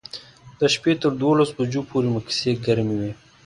د 0.59 0.61
شپې 0.73 0.91
تر 1.01 1.11
دولس 1.23 1.49
بجو 1.57 1.81
پورې 1.89 2.07
مو 2.13 2.19
کیسې 2.27 2.51
ګرمې 2.65 2.95
وې. 2.99 3.11